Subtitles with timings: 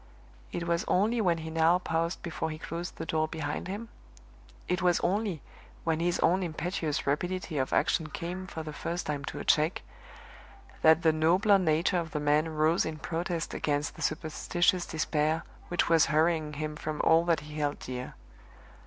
[0.51, 3.89] It was only when he now paused before he closed the door behind him
[4.67, 5.43] it was only
[5.83, 9.83] when his own impetuous rapidity of action came for the first time to a check,
[10.81, 15.87] that the nobler nature of the man rose in protest against the superstitious despair which
[15.87, 18.15] was hurrying him from all that he held dear.